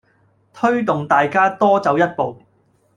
[0.51, 2.41] 推動大家多走一步